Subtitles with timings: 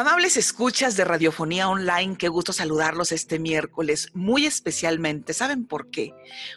[0.00, 5.34] Amables escuchas de Radiofonía Online, qué gusto saludarlos este miércoles, muy especialmente.
[5.34, 6.14] ¿Saben por qué?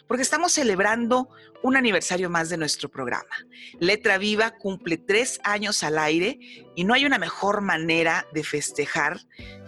[0.08, 1.28] Porque estamos celebrando
[1.62, 3.36] un aniversario más de nuestro programa.
[3.78, 6.38] Letra Viva cumple tres años al aire
[6.74, 9.20] y no hay una mejor manera de festejar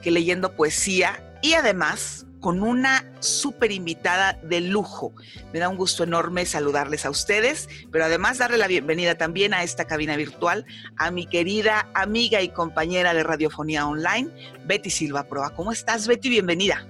[0.02, 5.12] que leyendo poesía y además con una súper invitada de lujo.
[5.52, 9.62] Me da un gusto enorme saludarles a ustedes, pero además darle la bienvenida también a
[9.62, 14.30] esta cabina virtual a mi querida amiga y compañera de Radiofonía Online,
[14.66, 15.50] Betty Silva Proa.
[15.50, 16.28] ¿Cómo estás, Betty?
[16.28, 16.86] Bienvenida.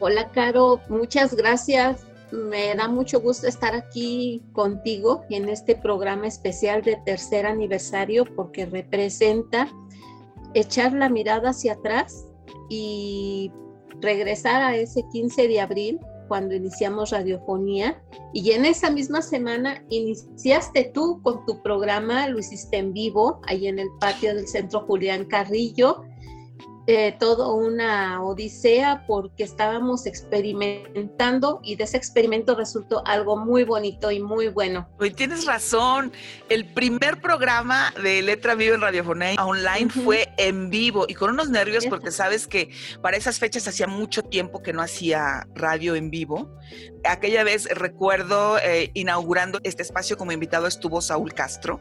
[0.00, 0.80] Hola, Caro.
[0.88, 2.06] Muchas gracias.
[2.30, 8.66] Me da mucho gusto estar aquí contigo en este programa especial de tercer aniversario porque
[8.66, 9.68] representa
[10.54, 12.26] echar la mirada hacia atrás
[12.68, 13.50] y
[14.00, 18.02] regresar a ese 15 de abril cuando iniciamos radiofonía
[18.34, 23.66] y en esa misma semana iniciaste tú con tu programa, lo hiciste en vivo ahí
[23.66, 26.04] en el patio del Centro Julián Carrillo
[26.90, 34.10] eh, todo una odisea porque estábamos experimentando y de ese experimento resultó algo muy bonito
[34.10, 34.88] y muy bueno.
[34.98, 36.12] Hoy tienes razón,
[36.48, 41.50] el primer programa de Letra Viva en Radiofonía Online fue en vivo y con unos
[41.50, 42.70] nervios porque sabes que
[43.02, 46.58] para esas fechas hacía mucho tiempo que no hacía radio en vivo.
[47.08, 51.80] Aquella vez recuerdo eh, inaugurando este espacio como invitado estuvo Saúl Castro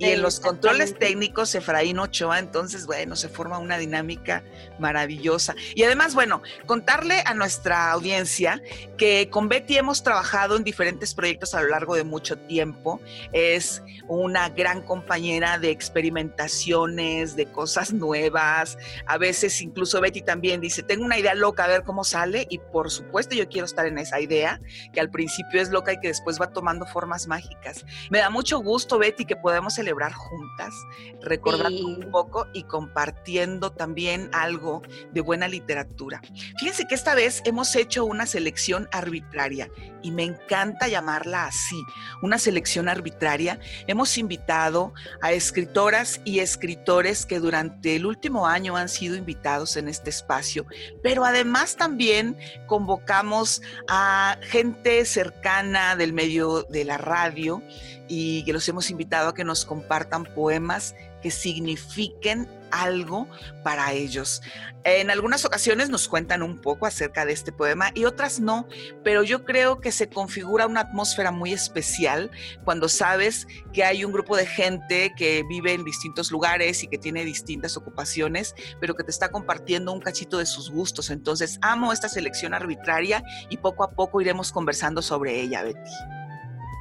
[0.00, 4.42] y en los controles técnicos Efraín Ochoa, entonces bueno, se forma una dinámica
[4.78, 5.54] maravillosa.
[5.74, 8.62] Y además, bueno, contarle a nuestra audiencia
[8.96, 12.98] que con Betty hemos trabajado en diferentes proyectos a lo largo de mucho tiempo.
[13.34, 18.78] Es una gran compañera de experimentaciones, de cosas nuevas.
[19.04, 22.46] A veces incluso Betty también dice, tengo una idea loca, a ver cómo sale.
[22.48, 24.49] Y por supuesto yo quiero estar en esa idea,
[24.92, 27.84] que al principio es loca y que después va tomando formas mágicas.
[28.10, 30.74] Me da mucho gusto, Betty, que podemos celebrar juntas,
[31.22, 36.20] recordando un poco y compartiendo también algo de buena literatura.
[36.58, 39.70] Fíjense que esta vez hemos hecho una selección arbitraria
[40.02, 41.82] y me encanta llamarla así,
[42.22, 43.60] una selección arbitraria.
[43.86, 49.88] Hemos invitado a escritoras y escritores que durante el último año han sido invitados en
[49.88, 50.66] este espacio,
[51.02, 52.36] pero además también
[52.66, 57.62] convocamos a gente cercana del medio de la radio
[58.08, 63.28] y que los hemos invitado a que nos compartan poemas que signifiquen algo
[63.62, 64.42] para ellos.
[64.84, 68.66] En algunas ocasiones nos cuentan un poco acerca de este poema y otras no,
[69.04, 72.30] pero yo creo que se configura una atmósfera muy especial
[72.64, 76.96] cuando sabes que hay un grupo de gente que vive en distintos lugares y que
[76.96, 81.10] tiene distintas ocupaciones, pero que te está compartiendo un cachito de sus gustos.
[81.10, 86.19] Entonces, amo esta selección arbitraria y poco a poco iremos conversando sobre ella, Betty.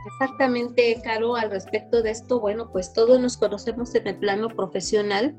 [0.06, 5.36] Exactamente, Caro, al respecto de esto, bueno, pues todos nos conocemos en el plano profesional,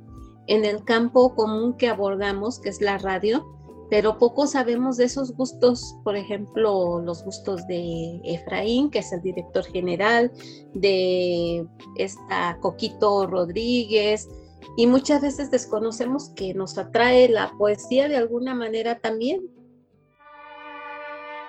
[0.47, 3.47] en el campo común que abordamos, que es la radio,
[3.91, 9.23] pero poco sabemos de esos gustos, por ejemplo, los gustos de Efraín, que es el
[9.23, 10.31] director general,
[10.75, 11.67] de
[11.97, 14.29] esta Coquito Rodríguez,
[14.77, 19.51] y muchas veces desconocemos que nos atrae la poesía de alguna manera también.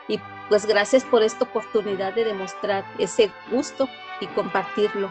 [0.08, 0.18] Y
[0.51, 3.88] pues gracias por esta oportunidad de demostrar ese gusto
[4.19, 5.09] y compartirlo.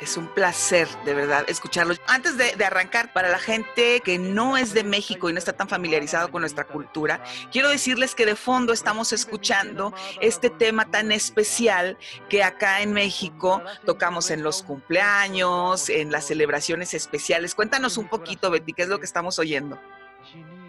[0.00, 1.94] Es un placer, de verdad, escucharlo.
[2.08, 5.68] Antes de, arrancar, para la gente que no es de México y no está tan
[5.68, 11.96] familiarizado con nuestra cultura, quiero decirles que de fondo estamos escuchando este tema tan especial
[12.28, 17.54] que acá en México tocamos en los cumpleaños, en las celebraciones especiales.
[17.54, 19.78] Cuéntanos un poquito, Betty, ¿qué es lo que estamos oyendo?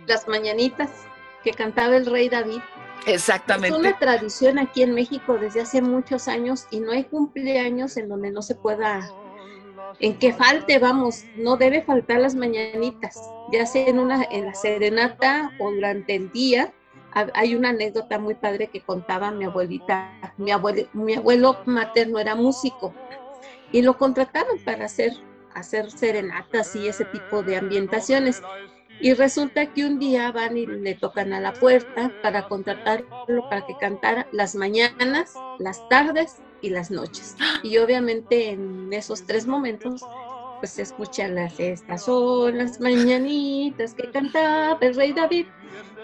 [0.05, 0.91] Las mañanitas
[1.43, 2.61] que cantaba el rey David.
[3.05, 3.75] Exactamente.
[3.75, 8.09] Es una tradición aquí en México desde hace muchos años y no hay cumpleaños en
[8.09, 9.07] donde no se pueda,
[9.99, 13.19] en que falte, vamos, no debe faltar las mañanitas,
[13.51, 16.73] ya sea en, una, en la serenata o durante el día.
[17.33, 22.35] Hay una anécdota muy padre que contaba mi abuelita, mi abuelo, mi abuelo materno era
[22.35, 22.93] músico
[23.71, 25.13] y lo contrataron para hacer,
[25.53, 28.41] hacer serenatas y ese tipo de ambientaciones.
[28.99, 33.65] Y resulta que un día van y le tocan a la puerta para contratarlo para
[33.65, 37.35] que cantara las mañanas, las tardes y las noches.
[37.63, 40.01] Y obviamente en esos tres momentos
[40.59, 45.47] pues se escuchan las estas son las mañanitas que cantaba el rey David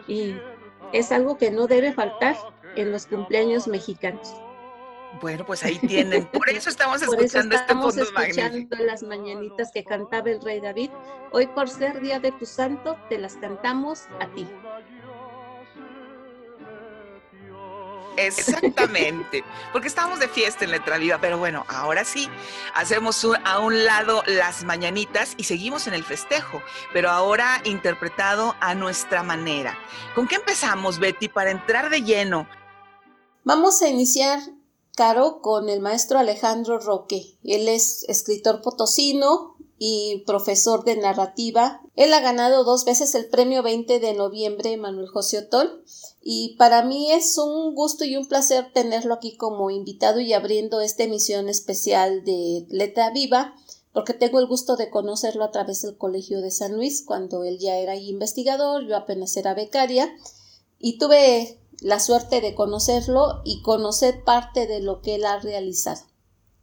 [0.08, 0.36] y
[0.92, 2.36] es algo que no debe faltar
[2.76, 4.34] en los cumpleaños mexicanos.
[5.20, 6.26] Bueno, pues ahí tienen.
[6.28, 10.90] Por eso estamos escuchando este estamos escuchando las mañanitas que cantaba el rey David.
[11.32, 14.48] Hoy por ser día de tu santo, te las cantamos a ti.
[18.18, 22.30] Exactamente, porque estábamos de fiesta en Letra Viva, pero bueno, ahora sí,
[22.76, 26.62] hacemos a un lado las mañanitas y seguimos en el festejo,
[26.94, 29.78] pero ahora interpretado a nuestra manera.
[30.14, 32.48] ¿Con qué empezamos, Betty, para entrar de lleno?
[33.44, 34.40] Vamos a iniciar,
[34.96, 37.38] Caro, con el maestro Alejandro Roque.
[37.44, 41.82] Él es escritor potosino, y profesor de narrativa.
[41.96, 45.84] Él ha ganado dos veces el premio 20 de noviembre Manuel José Otol
[46.22, 50.82] y para mí es un gusto y un placer tenerlo aquí como invitado y abriendo
[50.82, 53.56] esta emisión especial de Letra Viva
[53.92, 57.58] porque tengo el gusto de conocerlo a través del Colegio de San Luis cuando él
[57.58, 60.16] ya era investigador, yo apenas era becaria
[60.78, 66.02] y tuve la suerte de conocerlo y conocer parte de lo que él ha realizado.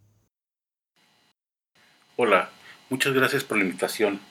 [2.18, 2.52] Hola,
[2.90, 4.22] Muchas gracias por la invitación.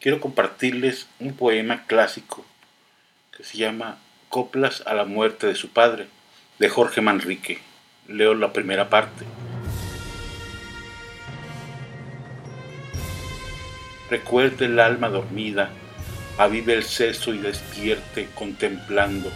[0.00, 2.44] Quiero compartirles un poema clásico
[3.36, 3.98] que se llama
[4.28, 6.06] Coplas a la muerte de su padre,
[6.60, 7.58] de Jorge Manrique.
[8.06, 9.24] Leo la primera parte.
[14.10, 15.70] Recuerde el alma dormida,
[16.38, 19.30] avive el seso y despierte contemplando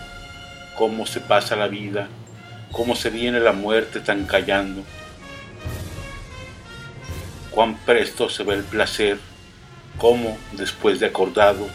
[0.77, 2.09] cómo se pasa la vida,
[2.73, 4.83] cómo se viene la muerte tan callando
[7.57, 9.19] cuán presto se ve el placer,
[9.97, 11.67] cómo después de acordado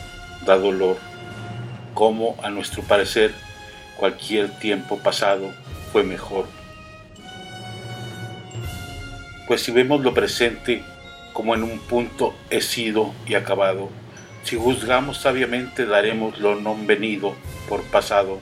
[0.45, 0.97] da dolor,
[1.95, 3.33] cómo a nuestro parecer
[3.97, 5.51] cualquier tiempo pasado
[5.91, 6.45] fue mejor.
[9.47, 10.83] Pues si vemos lo presente
[11.33, 13.89] como en un punto he sido y acabado,
[14.43, 17.35] si juzgamos sabiamente daremos lo no venido
[17.69, 18.39] por pasado.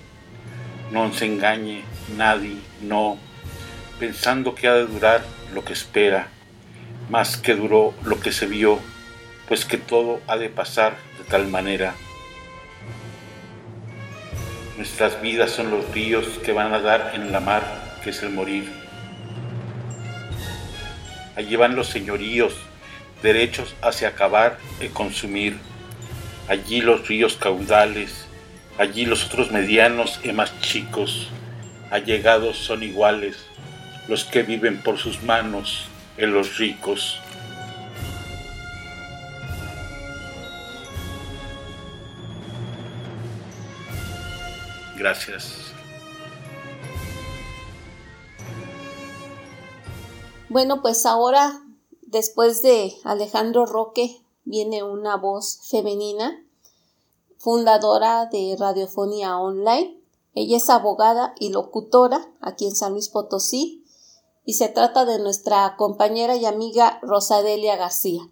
[0.91, 1.83] No se engañe
[2.17, 3.17] nadie, no,
[3.99, 5.23] pensando que ha de durar
[5.53, 6.29] lo que espera
[7.09, 8.79] más que duró lo que se vio,
[9.47, 11.95] pues que todo ha de pasar de tal manera.
[14.77, 17.63] Nuestras vidas son los ríos que van a dar en la mar,
[18.03, 18.71] que es el morir.
[21.35, 22.55] Allí van los señoríos,
[23.23, 25.57] derechos hacia acabar y consumir.
[26.49, 28.25] Allí los ríos caudales,
[28.79, 31.27] allí los otros medianos y más chicos,
[31.91, 33.37] allegados son iguales,
[34.07, 35.85] los que viven por sus manos,
[36.17, 37.19] en los ricos.
[44.97, 45.71] Gracias.
[50.49, 51.61] Bueno, pues ahora,
[52.01, 54.17] después de Alejandro Roque,
[54.49, 56.43] viene una voz femenina,
[57.37, 60.01] fundadora de Radiofonía Online.
[60.33, 63.85] Ella es abogada y locutora aquí en San Luis Potosí
[64.45, 68.27] y se trata de nuestra compañera y amiga Rosadelia García.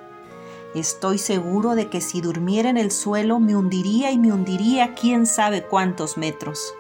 [0.75, 5.27] Estoy seguro de que si durmiera en el suelo me hundiría y me hundiría quién
[5.27, 6.75] sabe cuántos metros.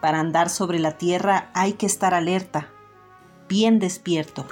[0.00, 2.70] Para andar sobre la tierra hay que estar alerta,
[3.50, 4.46] bien despierto.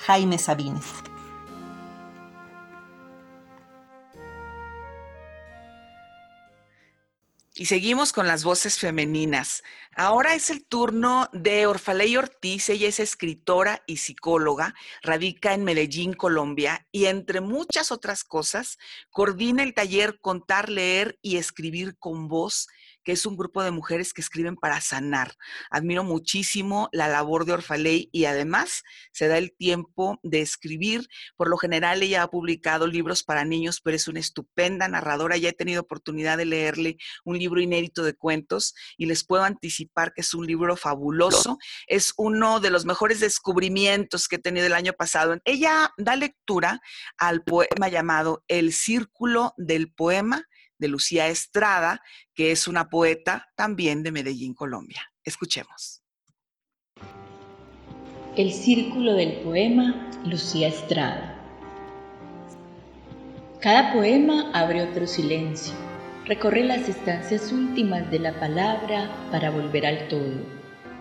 [0.00, 1.07] Jaime Sabines.
[7.60, 9.64] Y seguimos con las voces femeninas.
[9.96, 12.68] Ahora es el turno de Orfaley Ortiz.
[12.68, 18.78] Ella es escritora y psicóloga, radica en Medellín, Colombia, y entre muchas otras cosas,
[19.10, 22.68] coordina el taller Contar, Leer y Escribir con Voz
[23.08, 25.34] que es un grupo de mujeres que escriben para sanar.
[25.70, 31.08] Admiro muchísimo la labor de Orfaley y además se da el tiempo de escribir.
[31.34, 35.38] Por lo general ella ha publicado libros para niños, pero es una estupenda narradora.
[35.38, 40.12] Ya he tenido oportunidad de leerle un libro inédito de cuentos y les puedo anticipar
[40.12, 41.56] que es un libro fabuloso.
[41.86, 45.34] Es uno de los mejores descubrimientos que he tenido el año pasado.
[45.46, 46.82] Ella da lectura
[47.16, 50.44] al poema llamado El Círculo del Poema
[50.78, 52.00] de Lucía Estrada,
[52.34, 55.02] que es una poeta también de Medellín, Colombia.
[55.24, 56.02] Escuchemos.
[58.36, 61.34] El círculo del poema Lucía Estrada.
[63.60, 65.74] Cada poema abre otro silencio,
[66.26, 70.58] recorre las estancias últimas de la palabra para volver al todo.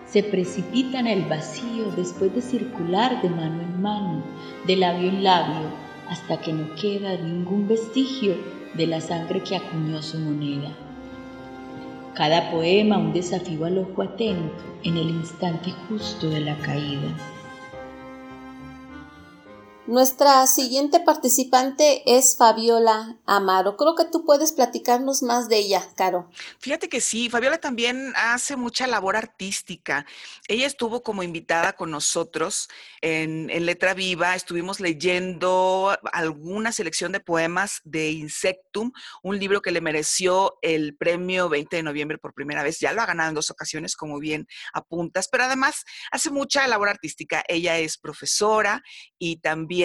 [0.07, 4.23] Se precipita en el vacío después de circular de mano en mano,
[4.65, 5.69] de labio en labio,
[6.09, 8.35] hasta que no queda ningún vestigio
[8.77, 10.69] de la sangre que acuñó su moneda.
[12.13, 17.36] Cada poema un desafío al ojo atento en el instante justo de la caída.
[19.87, 23.77] Nuestra siguiente participante es Fabiola Amaro.
[23.77, 26.29] Creo que tú puedes platicarnos más de ella, Caro.
[26.59, 30.05] Fíjate que sí, Fabiola también hace mucha labor artística.
[30.49, 32.67] Ella estuvo como invitada con nosotros
[33.01, 38.91] en, Letra Viva, estuvimos leyendo alguna selección de poemas de Insectum,
[39.23, 42.81] un libro que le mereció el premio 20 de noviembre por primera vez.
[42.81, 46.89] Ya lo ha ganado en dos ocasiones, como bien apuntas, pero además hace mucha labor
[46.89, 47.41] artística.
[47.47, 48.83] Ella es profesora
[49.17, 49.76] y también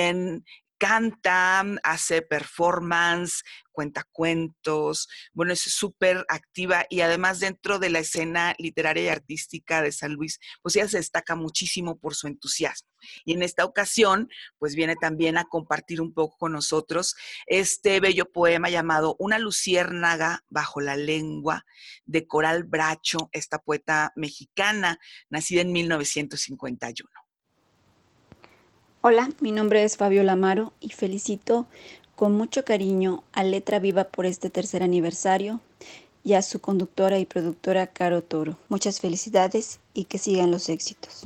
[0.82, 8.56] canta, hace performance, cuenta cuentos, bueno, es súper activa y además dentro de la escena
[8.58, 12.88] literaria y artística de San Luis, pues ella se destaca muchísimo por su entusiasmo.
[13.24, 17.14] Y en esta ocasión, pues viene también a compartir un poco con nosotros
[17.46, 21.64] este bello poema llamado Una luciérnaga bajo la lengua
[22.06, 24.98] de Coral Bracho, esta poeta mexicana,
[25.30, 27.21] nacida en 1951.
[29.04, 31.66] Hola, mi nombre es Fabiola Amaro y felicito
[32.14, 35.58] con mucho cariño a Letra Viva por este tercer aniversario
[36.22, 38.58] y a su conductora y productora Caro Toro.
[38.68, 41.24] Muchas felicidades y que sigan los éxitos.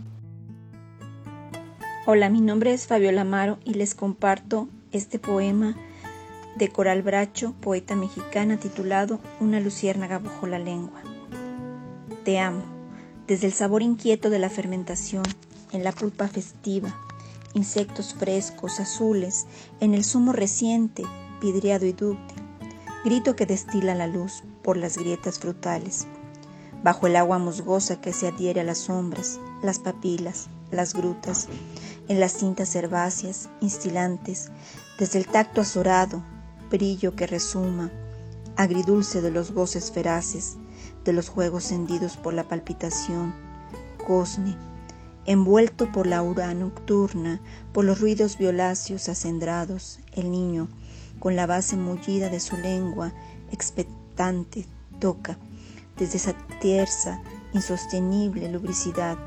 [2.07, 5.77] Hola, mi nombre es Fabiola Amaro y les comparto este poema
[6.57, 11.03] de Coral Bracho, poeta mexicana, titulado Una luciérnaga bajo la lengua.
[12.25, 12.65] Te amo,
[13.27, 15.25] desde el sabor inquieto de la fermentación,
[15.73, 16.97] en la pulpa festiva,
[17.57, 19.47] insectos frescos, azules,
[19.81, 21.03] en el zumo reciente,
[21.41, 22.43] vidriado y dúctil,
[23.03, 26.07] grito que destila la luz por las grietas frutales,
[26.85, 31.49] bajo el agua musgosa que se adhiere a las sombras, las papilas, las grutas,
[32.09, 34.51] en las cintas herbáceas, instilantes,
[34.99, 36.23] desde el tacto azorado,
[36.71, 37.91] brillo que resuma,
[38.57, 40.59] agridulce de los goces feraces,
[41.05, 43.35] de los juegos hendidos por la palpitación,
[44.07, 44.57] cosne,
[45.27, 47.41] envuelto por la aura nocturna,
[47.73, 50.69] por los ruidos violáceos acendrados, el niño,
[51.19, 53.13] con la base mullida de su lengua,
[53.51, 54.67] expectante,
[55.01, 55.39] toca,
[55.99, 57.21] desde esa tierza,
[57.53, 59.19] insostenible lubricidad,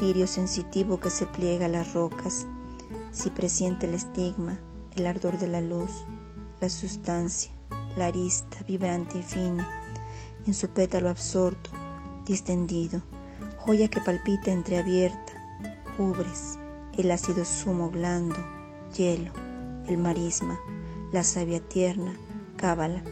[0.00, 2.46] lirio sensitivo que se pliega a las rocas,
[3.12, 4.58] si presiente el estigma,
[4.96, 5.90] el ardor de la luz,
[6.60, 7.50] la sustancia,
[7.96, 9.68] la arista vibrante y fina,
[10.46, 11.70] en su pétalo absorto,
[12.24, 13.02] distendido,
[13.68, 15.34] joya que palpita entreabierta,
[15.98, 16.58] ubres,
[16.96, 18.38] el ácido zumo blando,
[18.96, 19.30] hielo,
[19.86, 20.58] el marisma,
[21.12, 22.18] la savia tierna,
[22.56, 23.02] cábala,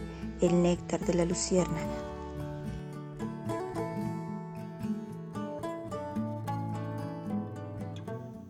[0.41, 1.87] el néctar de la luciérnaga.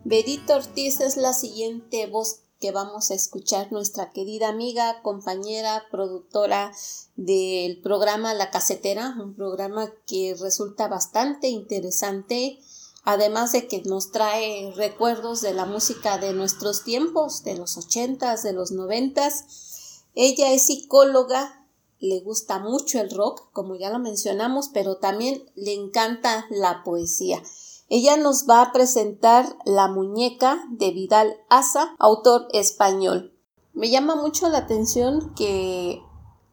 [0.05, 6.71] Bedito Ortiz es la siguiente voz que vamos a escuchar nuestra querida amiga, compañera, productora
[7.15, 12.59] del programa La Casetera, un programa que resulta bastante interesante,
[13.03, 18.43] además de que nos trae recuerdos de la música de nuestros tiempos, de los ochentas,
[18.43, 20.03] de los noventas.
[20.15, 21.65] Ella es psicóloga,
[21.99, 27.41] le gusta mucho el rock, como ya lo mencionamos, pero también le encanta la poesía.
[27.89, 33.33] Ella nos va a presentar La muñeca de Vidal Asa, autor español.
[33.73, 36.01] Me llama mucho la atención que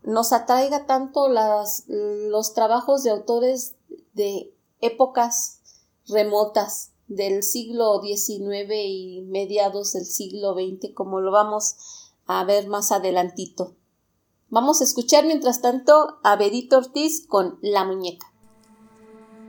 [0.04, 3.74] nos atraiga tanto las, los trabajos de autores
[4.12, 5.60] de épocas
[6.06, 11.74] remotas del siglo XIX y mediados del siglo XX, como lo vamos
[12.26, 13.74] a ver más adelantito.
[14.50, 18.32] Vamos a escuchar mientras tanto a Bedito Ortiz con La muñeca.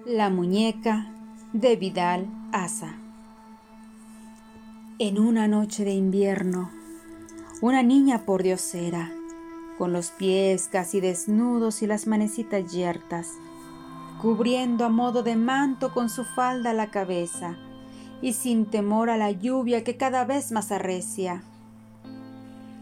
[0.06, 1.12] La muñeca
[1.56, 2.98] de Vidal Asa.
[5.00, 6.70] En una noche de invierno,
[7.62, 9.14] una niña por diosera,
[9.78, 13.30] con los pies casi desnudos y las manecitas yertas,
[14.22, 17.56] cubriendo a modo de manto con su falda la cabeza
[18.22, 21.42] y sin temor a la lluvia que cada vez más arrecia.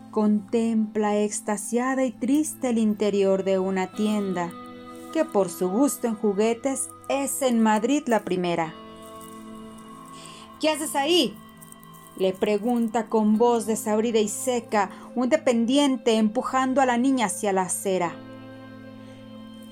[0.10, 4.52] Contempla extasiada y triste el interior de una tienda
[5.14, 8.74] que por su gusto en juguetes es en Madrid la primera.
[10.60, 11.38] ¿Qué haces ahí?
[12.16, 17.64] le pregunta con voz desabrida y seca un dependiente empujando a la niña hacia la
[17.64, 18.14] acera.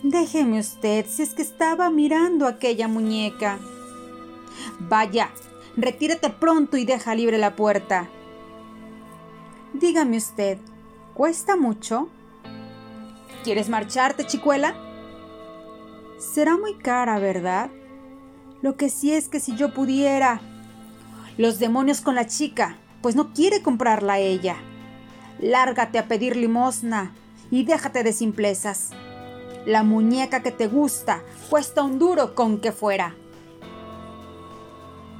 [0.01, 3.59] Déjeme usted, si es que estaba mirando aquella muñeca.
[4.79, 5.29] Vaya,
[5.77, 8.09] retírate pronto y deja libre la puerta.
[9.73, 10.57] Dígame usted,
[11.13, 12.09] ¿cuesta mucho?
[13.43, 14.90] ¿Quieres marcharte, chicuela?
[16.21, 17.71] Será muy cara, ¿verdad?
[18.61, 20.39] Lo que sí es que si yo pudiera...
[21.39, 24.57] Los demonios con la chica, pues no quiere comprarla ella.
[25.39, 27.15] Lárgate a pedir limosna
[27.49, 28.91] y déjate de simplezas.
[29.65, 33.15] La muñeca que te gusta cuesta un duro con que fuera.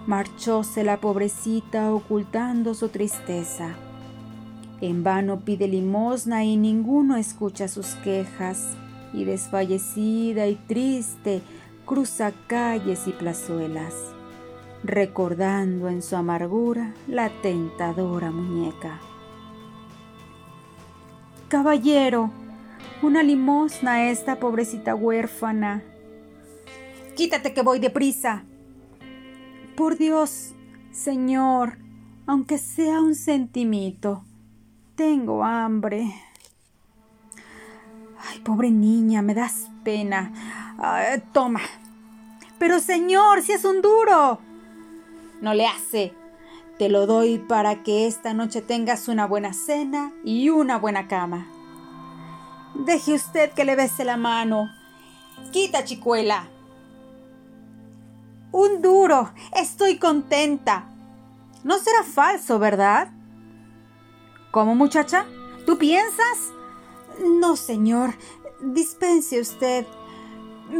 [0.05, 3.75] Marchóse la pobrecita ocultando su tristeza.
[4.81, 8.77] En vano pide limosna y ninguno escucha sus quejas,
[9.13, 11.41] y desfallecida y triste
[11.85, 13.93] cruza calles y plazuelas,
[14.83, 18.99] recordando en su amargura la tentadora muñeca.
[21.49, 22.31] Caballero,
[23.01, 25.83] una limosna a esta pobrecita huérfana.
[27.15, 28.45] Quítate que voy deprisa.
[29.75, 30.53] Por Dios,
[30.91, 31.77] Señor,
[32.25, 34.23] aunque sea un centimito,
[34.95, 36.13] tengo hambre.
[38.29, 40.31] Ay, pobre niña, me das pena.
[41.33, 41.61] toma.
[42.59, 44.39] Pero Señor, si es un duro.
[45.41, 46.13] No le hace.
[46.77, 51.47] Te lo doy para que esta noche tengas una buena cena y una buena cama.
[52.75, 54.69] Deje usted que le bese la mano.
[55.51, 56.47] Quita, chicuela.
[58.51, 59.31] Un duro.
[59.55, 60.85] Estoy contenta.
[61.63, 63.09] No será falso, ¿verdad?
[64.51, 65.25] ¿Cómo, muchacha?
[65.65, 66.51] ¿Tú piensas?
[67.19, 68.13] No, señor.
[68.61, 69.85] Dispense usted.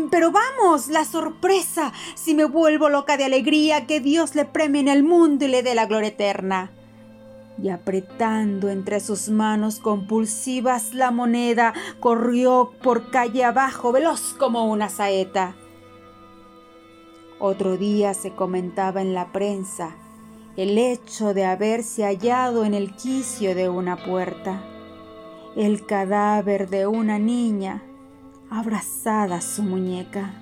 [0.10, 1.92] Pero vamos, la sorpresa.
[2.16, 5.64] Si me vuelvo loca de alegría, que Dios le premie en el mundo y le
[5.64, 6.72] dé la gloria eterna.
[7.62, 14.90] Y apretando entre sus manos compulsivas la moneda, corrió por calle abajo, veloz como una
[14.90, 15.56] saeta.
[17.40, 19.96] Otro día se comentaba en la prensa
[20.58, 24.62] el hecho de haberse hallado en el quicio de una puerta,
[25.56, 27.82] el cadáver de una niña
[28.50, 30.34] abrazada a su muñeca.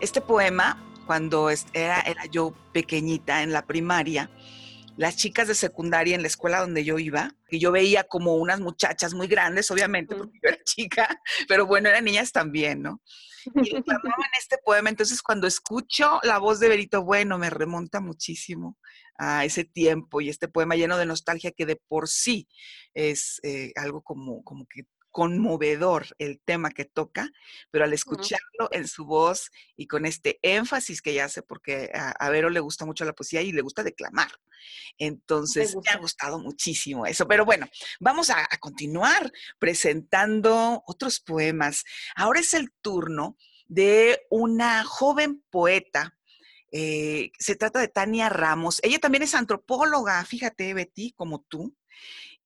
[0.00, 4.30] Este poema, cuando era, era yo pequeñita en la primaria,
[4.96, 8.60] las chicas de secundaria en la escuela donde yo iba, que yo veía como unas
[8.60, 13.00] muchachas muy grandes, obviamente, porque yo era chica, pero bueno, eran niñas también, ¿no?
[13.54, 14.88] Y declamaban este poema.
[14.88, 18.78] Entonces, cuando escucho la voz de Berito Bueno, me remonta muchísimo
[19.16, 22.48] a ese tiempo y este poema lleno de nostalgia que de por sí
[22.94, 27.30] es eh, algo como, como que conmovedor el tema que toca,
[27.70, 32.30] pero al escucharlo en su voz y con este énfasis que ella hace, porque a,
[32.30, 34.32] Vero le gusta mucho la poesía y le gusta declamar.
[34.98, 37.28] Entonces, me, ha gustado muchísimo eso.
[37.28, 37.68] Pero bueno,
[38.00, 41.84] vamos a, continuar presentando otros poemas.
[42.16, 43.36] Ahora es el turno
[43.68, 46.16] de una joven poeta
[46.74, 48.80] eh, se trata de Tania Ramos.
[48.82, 51.76] Ella también es antropóloga, fíjate, Betty, como tú.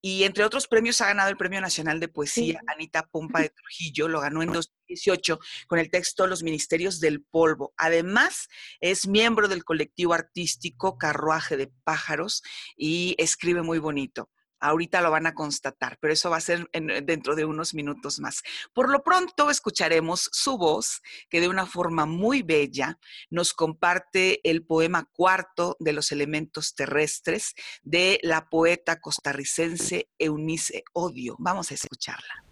[0.08, 4.06] Y entre otros premios ha ganado el Premio Nacional de Poesía Anita Pompa de Trujillo,
[4.06, 7.74] lo ganó en 2018 con el texto Los Ministerios del Polvo.
[7.76, 8.46] Además,
[8.78, 12.44] es miembro del colectivo artístico Carruaje de Pájaros
[12.76, 14.30] y escribe muy bonito.
[14.60, 16.68] Ahorita lo van a constatar, pero eso va a ser
[17.04, 18.42] dentro de unos minutos más.
[18.72, 22.98] Por lo pronto escucharemos su voz, que de una forma muy bella
[23.30, 31.36] nos comparte el poema cuarto de los elementos terrestres de la poeta costarricense Eunice Odio.
[31.38, 32.44] Vamos a escucharla.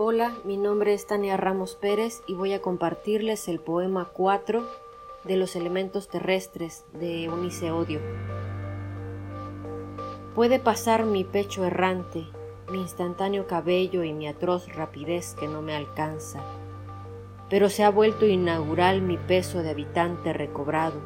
[0.00, 4.87] Hola, mi nombre es Tania Ramos Pérez y voy a compartirles el poema 4
[5.24, 8.00] de los elementos terrestres de Eunice Odio.
[10.34, 12.26] Puede pasar mi pecho errante,
[12.70, 16.40] mi instantáneo cabello y mi atroz rapidez que no me alcanza,
[17.50, 21.00] pero se ha vuelto inaugural mi peso de habitante recobrado,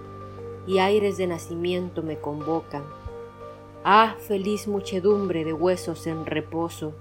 [0.66, 2.85] y aires de nacimiento me convocan.
[3.85, 6.92] Ah, feliz muchedumbre de huesos en reposo,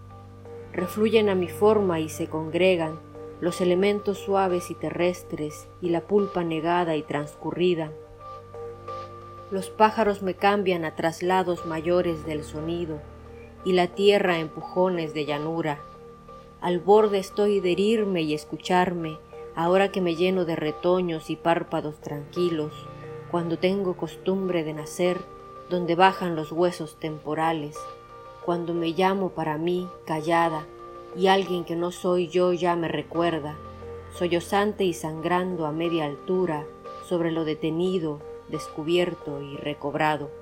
[0.73, 2.99] refluyen a mi forma y se congregan,
[3.41, 7.91] los elementos suaves y terrestres y la pulpa negada y transcurrida.
[9.49, 13.01] Los pájaros me cambian a traslados mayores del sonido
[13.65, 15.81] y la tierra empujones de llanura.
[16.61, 19.17] Al borde estoy de herirme y escucharme,
[19.55, 22.71] ahora que me lleno de retoños y párpados tranquilos,
[23.31, 25.19] cuando tengo costumbre de nacer
[25.69, 27.75] donde bajan los huesos temporales,
[28.45, 30.65] cuando me llamo para mí callada,
[31.15, 33.57] y alguien que no soy yo ya me recuerda,
[34.13, 36.65] sollozante y sangrando a media altura
[37.07, 38.19] sobre lo detenido,
[38.49, 40.40] descubierto y recobrado.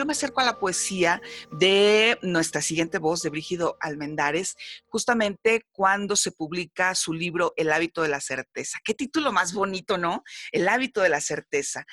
[0.00, 1.20] Yo me acerco a la poesía
[1.52, 8.00] de nuestra siguiente voz, de Brígido Almendares, justamente cuando se publica su libro El hábito
[8.00, 8.78] de la certeza.
[8.82, 10.24] Qué título más bonito, ¿no?
[10.52, 11.84] El hábito de la certeza.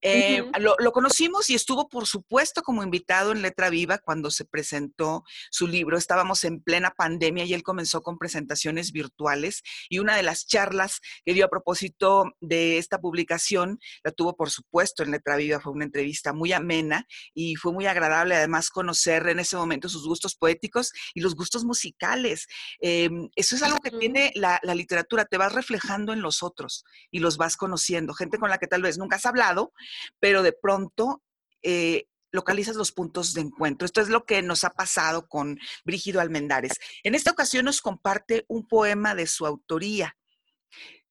[0.00, 5.24] Eh, lo, conocimos y estuvo, por supuesto, como invitado en Letra Viva cuando se presentó
[5.50, 5.98] su libro.
[5.98, 11.00] Estábamos en plena pandemia y él comenzó con presentaciones virtuales y una de las charlas
[11.24, 15.58] que dio a propósito de esta publicación la tuvo, por supuesto, en Letra Viva.
[15.58, 20.06] Fue una entrevista muy amena y fue muy agradable además conocer en ese momento sus
[20.06, 22.46] gustos poéticos y los gustos musicales.
[22.80, 26.84] Em, eso es algo que tiene la, la literatura, te vas reflejando en los otros
[27.10, 28.14] y los vas conociendo.
[28.14, 29.72] Gente con la que tal vez nunca has hablado,
[30.20, 31.22] pero de pronto
[31.62, 33.86] eh, localizas los puntos de encuentro.
[33.86, 36.74] Esto es lo que nos ha pasado con Brígido Almendares.
[37.02, 40.16] En esta ocasión nos comparte un poema de su autoría.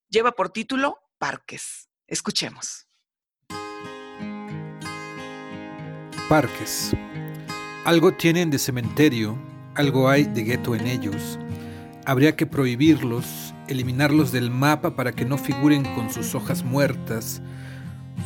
[0.08, 1.90] Lleva por título Parques.
[2.08, 2.85] Escuchemos.
[6.30, 6.92] Parques.
[7.86, 9.38] Algo tienen de cementerio,
[9.76, 11.38] algo hay de gueto en ellos.
[12.04, 17.44] Habría que prohibirlos, eliminarlos del mapa para que no figuren con sus hojas muertas,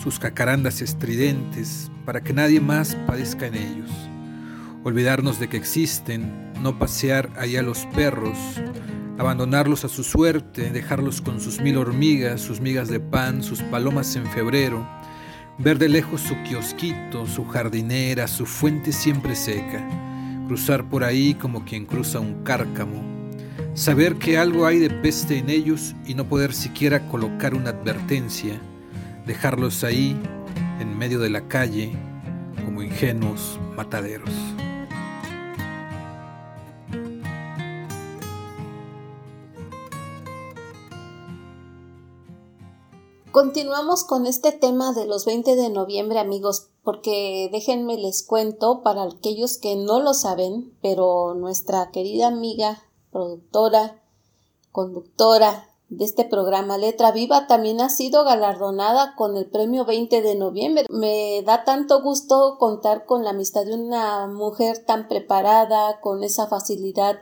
[0.02, 3.92] sus cacarandas estridentes, para que nadie más padezca en ellos.
[4.86, 8.38] Olvidarnos de que existen, no pasear allá los perros,
[9.18, 14.16] abandonarlos a su suerte, dejarlos con sus mil hormigas, sus migas de pan, sus palomas
[14.16, 14.88] en febrero,
[15.60, 19.86] ver de lejos su kiosquito, su jardinera, su fuente siempre seca,
[20.48, 23.04] cruzar por ahí como quien cruza un cárcamo,
[23.74, 28.60] saber que algo hay de peste en ellos y no poder siquiera colocar una advertencia,
[29.28, 30.18] dejarlos ahí,
[30.80, 31.92] en medio de la calle,
[32.64, 34.32] como ingenuos mataderos.
[43.32, 49.04] Continuamos con este tema de los 20 de noviembre, amigos, porque déjenme les cuento para
[49.04, 54.02] aquellos que no lo saben, pero nuestra querida amiga, productora,
[54.72, 60.36] conductora, de este programa Letra Viva también ha sido galardonada con el premio 20 de
[60.36, 60.86] noviembre.
[60.90, 66.48] Me da tanto gusto contar con la amistad de una mujer tan preparada, con esa
[66.48, 67.20] facilidad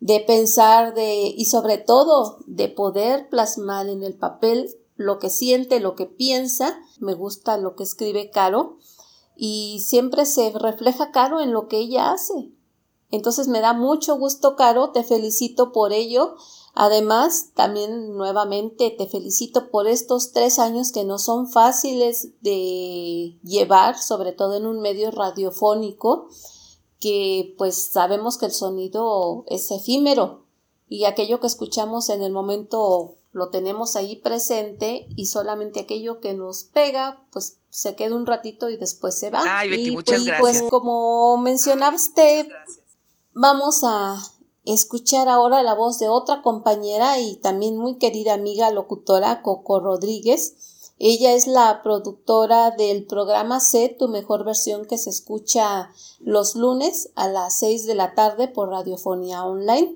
[0.00, 5.80] de pensar de y sobre todo de poder plasmar en el papel lo que siente,
[5.80, 6.78] lo que piensa.
[6.98, 8.78] Me gusta lo que escribe Caro
[9.36, 12.50] y siempre se refleja Caro en lo que ella hace.
[13.10, 16.36] Entonces me da mucho gusto, Caro, te felicito por ello
[16.78, 23.98] Además, también nuevamente te felicito por estos tres años que no son fáciles de llevar,
[23.98, 26.28] sobre todo en un medio radiofónico,
[27.00, 30.42] que pues sabemos que el sonido es efímero
[30.86, 36.32] y aquello que escuchamos en el momento lo tenemos ahí presente y solamente aquello que
[36.32, 39.42] nos pega pues se queda un ratito y después se va.
[39.46, 40.40] Ay, Betty, y, muchas pues, gracias.
[40.40, 42.48] Pues como mencionaste,
[43.34, 44.16] vamos a
[44.64, 50.54] escuchar ahora la voz de otra compañera y también muy querida amiga locutora Coco Rodríguez.
[50.98, 57.10] Ella es la productora del programa C, tu mejor versión que se escucha los lunes
[57.16, 59.94] a las 6 de la tarde por Radiofonía Online.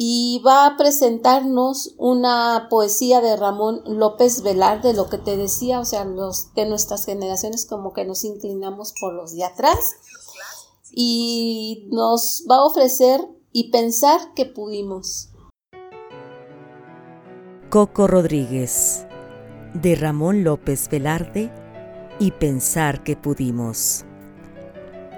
[0.00, 5.84] Y va a presentarnos una poesía de Ramón López Velarde, lo que te decía, o
[5.84, 9.96] sea, los de nuestras generaciones como que nos inclinamos por los de atrás.
[10.92, 15.30] Y nos va a ofrecer y pensar que pudimos.
[17.68, 19.04] Coco Rodríguez,
[19.74, 21.52] de Ramón López Velarde,
[22.20, 24.04] y pensar que pudimos.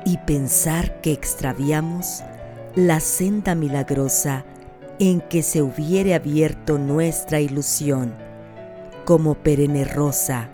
[0.06, 2.22] Y pensar que extraviamos
[2.74, 4.46] la senda milagrosa
[5.00, 8.14] en que se hubiere abierto nuestra ilusión,
[9.06, 10.50] como perenne rosa.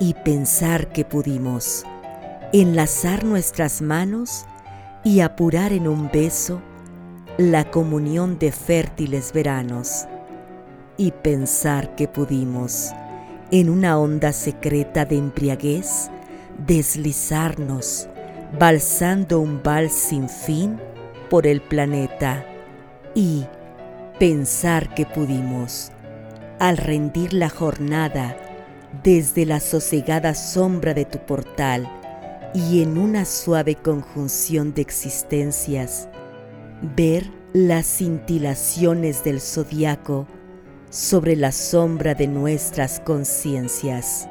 [0.00, 1.84] Y pensar que pudimos
[2.52, 4.44] enlazar nuestras manos
[5.04, 6.60] y apurar en un beso
[7.38, 10.06] la comunión de fértiles veranos
[10.96, 12.90] y pensar que pudimos,
[13.52, 16.10] en una onda secreta de embriaguez,
[16.66, 18.08] deslizarnos,
[18.58, 20.80] balsando un vals sin fin
[21.30, 22.44] por el planeta
[23.14, 23.46] y
[24.18, 25.90] pensar que pudimos,
[26.58, 28.36] al rendir la jornada
[29.02, 31.88] desde la sosegada sombra de tu portal,
[32.54, 36.08] y en una suave conjunción de existencias,
[36.96, 40.26] ver las cintilaciones del zodiaco
[40.90, 44.28] sobre la sombra de nuestras conciencias.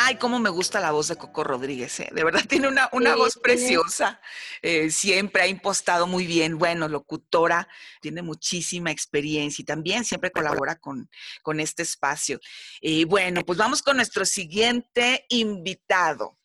[0.00, 2.08] Ay, cómo me gusta la voz de Coco Rodríguez, ¿eh?
[2.12, 4.20] de verdad tiene una, una voz preciosa.
[4.62, 7.68] Eh, siempre ha impostado muy bien, bueno, locutora,
[8.00, 11.10] tiene muchísima experiencia y también siempre colabora con,
[11.42, 12.38] con este espacio.
[12.80, 16.38] Y bueno, pues vamos con nuestro siguiente invitado.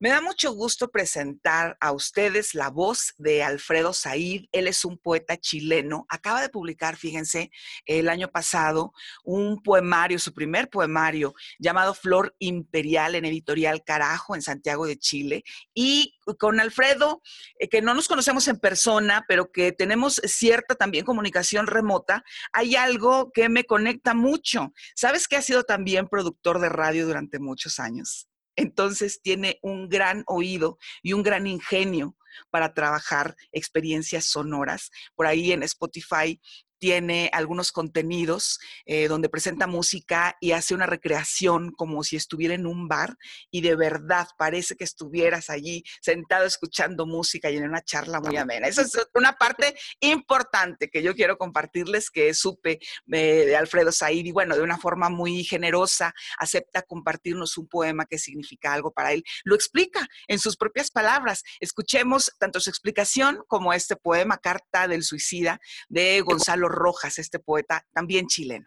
[0.00, 4.44] Me da mucho gusto presentar a ustedes la voz de Alfredo Said.
[4.52, 6.06] Él es un poeta chileno.
[6.08, 7.50] Acaba de publicar, fíjense,
[7.84, 8.92] el año pasado
[9.24, 15.42] un poemario, su primer poemario, llamado Flor Imperial en Editorial Carajo en Santiago de Chile.
[15.74, 17.20] Y con Alfredo,
[17.58, 22.76] eh, que no nos conocemos en persona, pero que tenemos cierta también comunicación remota, hay
[22.76, 24.72] algo que me conecta mucho.
[24.94, 28.28] ¿Sabes que ha sido también productor de radio durante muchos años?
[28.58, 32.16] Entonces tiene un gran oído y un gran ingenio
[32.50, 34.90] para trabajar experiencias sonoras.
[35.14, 36.40] Por ahí en Spotify
[36.78, 42.66] tiene algunos contenidos eh, donde presenta música y hace una recreación como si estuviera en
[42.66, 43.16] un bar
[43.50, 48.36] y de verdad parece que estuvieras allí sentado escuchando música y en una charla muy
[48.36, 48.68] amena.
[48.68, 52.78] Esa es una parte importante que yo quiero compartirles que supe
[53.12, 58.06] eh, de Alfredo Said y bueno, de una forma muy generosa acepta compartirnos un poema
[58.06, 59.24] que significa algo para él.
[59.44, 61.42] Lo explica en sus propias palabras.
[61.60, 67.86] Escuchemos tanto su explicación como este poema, Carta del Suicida, de Gonzalo Rojas, este poeta
[67.92, 68.66] también chileno.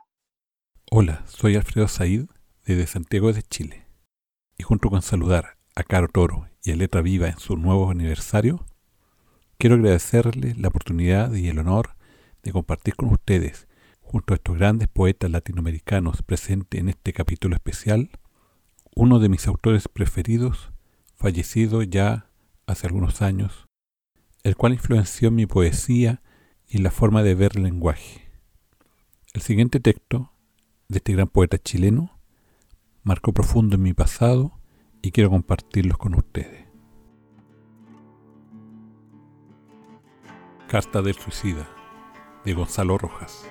[0.90, 2.26] Hola, soy Alfredo Said
[2.66, 3.88] desde Santiago de Chile.
[4.58, 8.66] Y junto con saludar a Caro Toro y a Letra Viva en su nuevo aniversario,
[9.58, 11.96] quiero agradecerles la oportunidad y el honor
[12.44, 13.68] de compartir con ustedes,
[14.00, 18.10] junto a estos grandes poetas latinoamericanos presentes en este capítulo especial,
[18.96, 20.72] uno de mis autores preferidos,
[21.16, 22.30] fallecido ya
[22.68, 23.68] hace algunos años,
[24.44, 26.22] el cual influenció mi poesía
[26.74, 28.32] y la forma de ver el lenguaje.
[29.34, 30.32] El siguiente texto
[30.88, 32.18] de este gran poeta chileno
[33.04, 34.58] marcó profundo en mi pasado
[35.02, 36.66] y quiero compartirlos con ustedes.
[40.70, 41.68] Carta del suicida
[42.46, 43.46] de Gonzalo Rojas.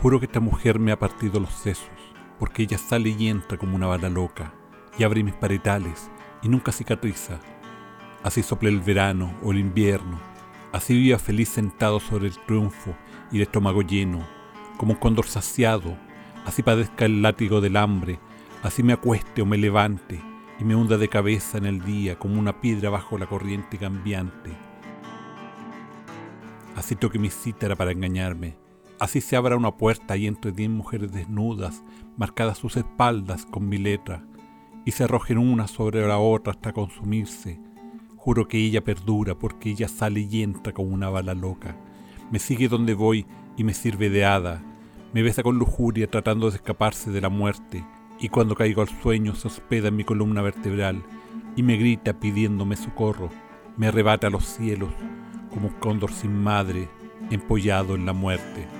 [0.00, 1.90] Juro que esta mujer me ha partido los sesos,
[2.38, 4.54] porque ella sale y entra como una bala loca,
[4.98, 6.10] y abre mis paretales,
[6.42, 7.40] y nunca cicatriza,
[8.26, 10.18] Así sople el verano o el invierno.
[10.72, 12.92] Así viva feliz sentado sobre el triunfo
[13.30, 14.26] y el estómago lleno,
[14.78, 15.96] como un cóndor saciado.
[16.44, 18.18] Así padezca el látigo del hambre.
[18.64, 20.20] Así me acueste o me levante
[20.58, 24.50] y me hunda de cabeza en el día como una piedra bajo la corriente cambiante.
[26.74, 28.58] Así toque mi cítara para engañarme.
[28.98, 31.84] Así se abra una puerta y entre diez mujeres desnudas,
[32.16, 34.26] marcadas sus espaldas con mi letra,
[34.84, 37.60] y se arrojen una sobre la otra hasta consumirse,
[38.26, 41.76] Juro que ella perdura porque ella sale y entra como una bala loca.
[42.32, 43.24] Me sigue donde voy
[43.56, 44.64] y me sirve de hada.
[45.12, 47.84] Me besa con lujuria tratando de escaparse de la muerte.
[48.18, 51.04] Y cuando caigo al sueño se hospeda en mi columna vertebral
[51.54, 53.30] y me grita pidiéndome socorro.
[53.76, 54.90] Me arrebata a los cielos
[55.54, 56.88] como un cóndor sin madre
[57.30, 58.75] empollado en la muerte.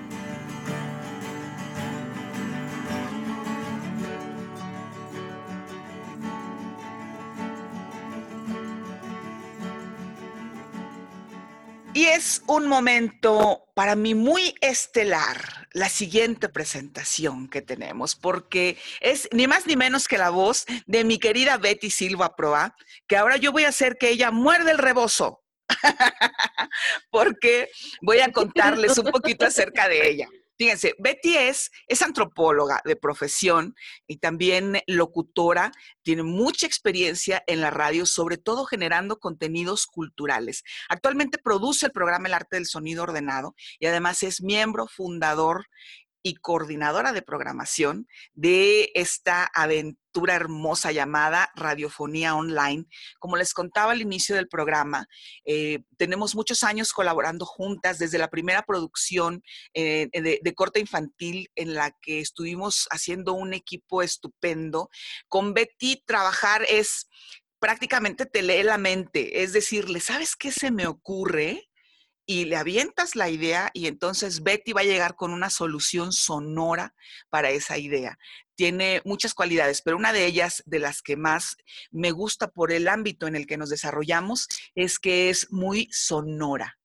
[11.96, 19.30] Y es un momento para mí muy estelar, la siguiente presentación que tenemos, porque es
[19.32, 23.38] ni más ni menos que la voz de mi querida Betty Silva Proa, que ahora
[23.38, 25.42] yo voy a hacer que ella muerde el rebozo,
[27.10, 27.70] porque
[28.02, 30.28] voy a contarles un poquito acerca de ella.
[30.58, 33.74] Fíjense, Betty es, es antropóloga de profesión
[34.06, 40.62] y también locutora, tiene mucha experiencia en la radio, sobre todo generando contenidos culturales.
[40.88, 45.66] Actualmente produce el programa El Arte del Sonido Ordenado y además es miembro fundador
[46.26, 52.84] y coordinadora de programación de esta aventura hermosa llamada Radiofonía Online.
[53.20, 55.06] Como les contaba al inicio del programa,
[55.44, 61.74] eh, tenemos muchos años colaborando juntas desde la primera producción eh, de, corte infantil en
[61.74, 64.90] la que estuvimos haciendo un equipo estupendo.
[65.28, 67.08] Con Betty trabajar es
[67.60, 71.68] prácticamente te lee la mente, es decir, ¿sabes qué se me ocurre?
[72.26, 76.94] Y le avientas la idea y entonces Betty va a llegar con una solución sonora
[77.30, 78.18] para esa idea.
[78.56, 81.56] Tiene muchas cualidades, pero una de ellas, de las que más
[81.90, 86.78] me gusta por el ámbito en el que nos desarrollamos, es que es muy sonora.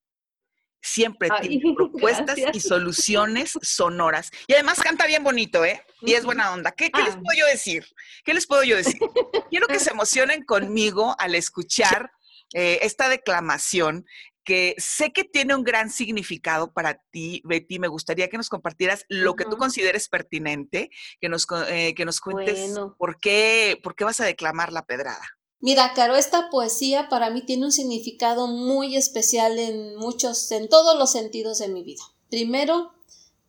[0.84, 4.32] Siempre tiene propuestas y soluciones sonoras.
[4.48, 5.84] Y además canta bien bonito, ¿eh?
[6.02, 6.72] Y es buena onda.
[6.72, 7.22] ¿Qué, ¿Qué, les ah.
[7.24, 7.86] puedo yo decir?
[8.24, 9.00] ¿Qué les puedo yo decir?
[9.50, 12.12] Quiero que se emocionen conmigo al escuchar
[12.54, 14.06] eh, esta declamación
[14.44, 17.80] que sé que tiene un gran significado para ti, Betty.
[17.80, 22.20] Me gustaría que nos compartieras lo que tú consideres pertinente, que nos, eh, que nos
[22.20, 25.24] cuentes por, qué, por qué vas a declamar la pedrada.
[25.60, 30.98] Mira, Caro, esta poesía para mí tiene un significado muy especial en muchos, en todos
[30.98, 32.02] los sentidos de mi vida.
[32.32, 32.94] Primero,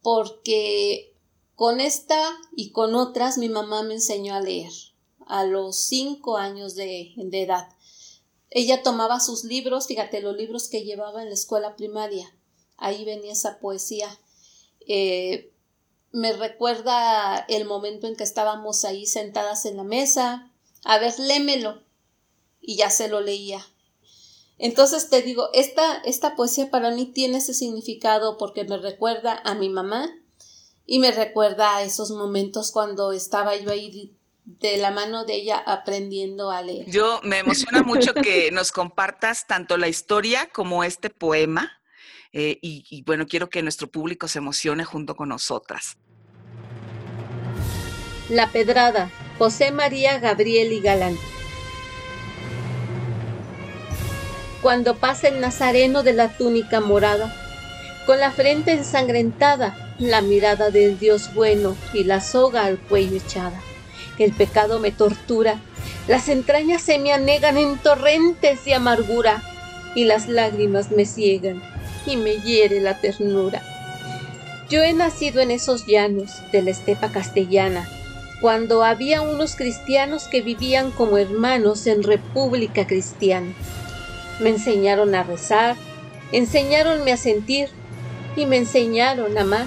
[0.02, 1.16] porque
[1.55, 2.20] con esta
[2.55, 4.72] y con otras mi mamá me enseñó a leer
[5.26, 7.68] a los cinco años de, edad.
[8.55, 12.31] Ella tomaba sus libros, fíjate, los libros que llevaba en la escuela primaria.
[12.77, 14.09] Ahí venía esa poesía.
[14.87, 15.51] Eh,
[16.11, 20.53] me recuerda el momento en que estábamos ahí sentadas en la mesa.
[20.85, 21.83] A ver, lémelo
[22.61, 23.67] y ya se lo leía.
[24.59, 29.55] Entonces te digo, esta, esta poesía para mí tiene ese significado porque me recuerda a
[29.55, 30.15] mi mamá
[30.85, 35.62] y me recuerda a esos momentos cuando estaba yo ahí de la mano de ella
[35.64, 36.87] aprendiendo a leer.
[36.88, 41.81] Yo me emociona mucho que nos compartas tanto la historia como este poema
[42.33, 45.96] eh, y, y bueno, quiero que nuestro público se emocione junto con nosotras.
[48.28, 51.18] La Pedrada, José María Gabriel y Galán.
[54.62, 57.35] cuando pasa el nazareno de la túnica morada,
[58.07, 63.61] con la frente ensangrentada, la mirada del Dios bueno y la soga al cuello echada.
[64.22, 65.61] El pecado me tortura,
[66.06, 69.42] las entrañas se me anegan en torrentes de amargura,
[69.96, 71.62] y las lágrimas me ciegan
[72.06, 73.62] y me hiere la ternura.
[74.70, 77.88] Yo he nacido en esos llanos de la estepa castellana,
[78.40, 83.52] cuando había unos cristianos que vivían como hermanos en república cristiana.
[84.40, 85.76] Me enseñaron a rezar,
[86.32, 87.68] enseñaronme a sentir
[88.35, 89.66] y me enseñaron a amar.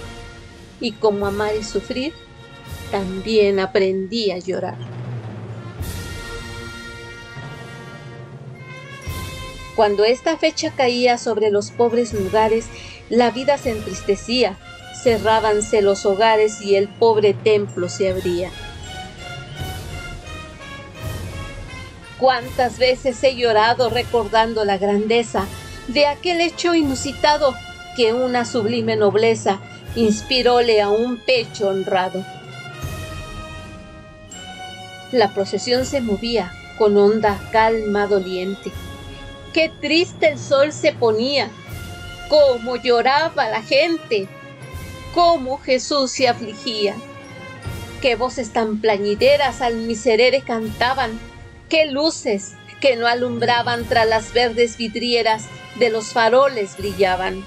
[0.81, 2.13] Y como amar y sufrir,
[2.91, 4.78] también aprendí a llorar.
[9.76, 12.67] Cuando esta fecha caía sobre los pobres lugares,
[13.10, 14.58] la vida se entristecía,
[15.04, 18.52] cerrábanse los hogares y el pobre templo se abría.
[22.17, 25.45] Cuántas veces he llorado recordando la grandeza
[25.89, 27.54] de aquel hecho inusitado
[27.98, 29.60] que una sublime nobleza
[29.95, 32.26] inspiróle a un pecho honrado.
[35.15, 38.69] La procesión se movía con honda calma doliente.
[39.54, 41.49] Qué triste el sol se ponía,
[42.28, 44.28] cómo lloraba la gente,
[45.13, 46.95] cómo Jesús se afligía.
[48.01, 51.17] Qué voces tan plañideras al miserere cantaban
[51.69, 55.45] qué luces que no alumbraban tras las verdes vidrieras
[55.80, 57.41] de los faroles brillaban.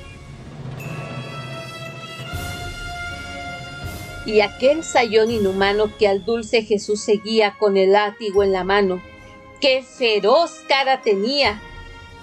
[4.28, 9.00] Y aquel sayón inhumano que al dulce Jesús seguía con el látigo en la mano,
[9.58, 11.62] qué feroz cara tenía,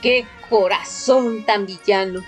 [0.04, 2.22] qué corazón tan villano.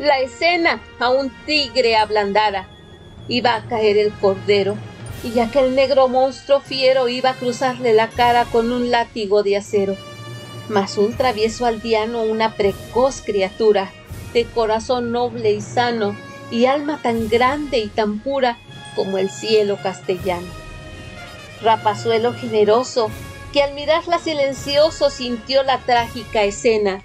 [0.00, 2.66] La escena a un tigre ablandara,
[3.28, 4.76] iba a caer el cordero
[5.22, 9.96] y aquel negro monstruo fiero iba a cruzarle la cara con un látigo de acero.
[10.68, 13.92] Mas un travieso aldeano, una precoz criatura,
[14.34, 16.16] de corazón noble y sano,
[16.50, 18.58] y alma tan grande y tan pura
[18.94, 20.46] como el cielo castellano.
[21.62, 23.10] Rapazuelo generoso,
[23.52, 27.02] que al mirarla silencioso sintió la trágica escena,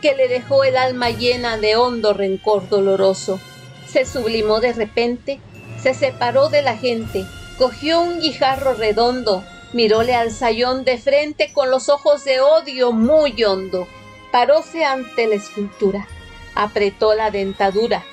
[0.00, 3.40] que le dejó el alma llena de hondo rencor doloroso.
[3.86, 5.40] Se sublimó de repente
[5.82, 7.24] se separó de la gente,
[7.58, 13.42] cogió un guijarro redondo, miróle al sayón de frente con los ojos de odio muy
[13.42, 13.86] hondo,
[14.30, 16.06] paróse ante la escultura,
[16.54, 18.04] apretó la dentadura,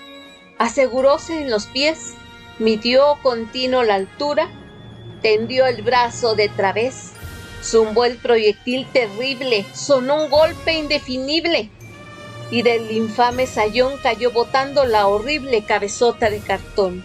[0.57, 2.13] aseguróse en los pies,
[2.59, 4.49] midió continuo la altura,
[5.21, 7.11] tendió el brazo de través,
[7.63, 11.69] zumbó el proyectil terrible, sonó un golpe indefinible,
[12.49, 17.03] y del infame sayón cayó botando la horrible cabezota de cartón.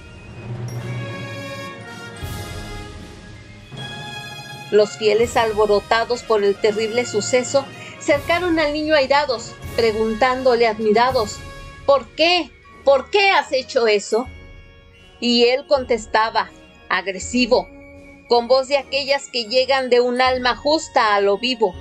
[4.70, 7.66] Los fieles alborotados por el terrible suceso
[8.00, 11.38] cercaron al niño airados, preguntándole admirados,
[11.84, 12.50] ¿por qué?
[12.84, 14.26] ¿Por qué has hecho eso?
[15.22, 16.50] Y él contestaba,
[16.88, 17.68] agresivo,
[18.28, 21.76] con voz de aquellas que llegan de un alma justa a lo vivo,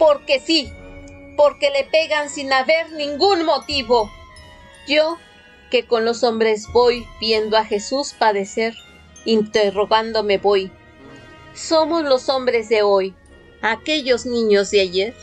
[0.00, 0.72] porque sí,
[1.36, 4.10] porque le pegan sin haber ningún motivo.
[4.88, 5.16] Yo,
[5.70, 8.74] que con los hombres voy viendo a Jesús padecer,
[9.24, 10.72] interrogándome voy,
[11.54, 13.14] somos los hombres de hoy,
[13.62, 15.14] aquellos niños de ayer.